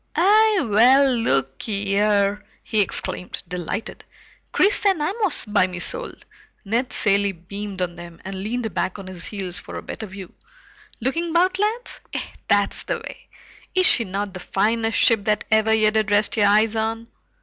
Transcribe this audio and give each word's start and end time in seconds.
"Eh 0.15 0.61
well, 0.67 1.13
lookee 1.13 1.85
here!" 1.85 2.43
he 2.63 2.81
exclaimed, 2.81 3.43
delighted. 3.47 4.03
"Chris 4.51 4.83
and 4.83 4.99
Amos, 4.99 5.45
by 5.45 5.67
me 5.67 5.77
soul!" 5.77 6.11
Ned 6.65 6.91
Cilley 6.91 7.33
beamed 7.33 7.83
on 7.83 7.97
them 7.97 8.19
and 8.25 8.33
leaned 8.33 8.73
back 8.73 8.97
on 8.97 9.05
his 9.05 9.25
heels 9.27 9.59
for 9.59 9.75
a 9.77 9.83
better 9.83 10.07
view. 10.07 10.33
"Lookin' 11.01 11.29
about, 11.29 11.59
lads? 11.59 12.01
Eh, 12.13 12.19
that's 12.47 12.83
the 12.83 12.97
way. 12.97 13.27
Is 13.75 13.85
she 13.85 14.03
not 14.03 14.33
the 14.33 14.39
finest 14.39 14.97
ship 14.97 15.23
that 15.25 15.43
ever 15.51 15.71
ye 15.71 15.91
did 15.91 16.09
rest 16.09 16.35
your 16.35 16.47
eyes 16.47 16.75
on?" 16.75 17.07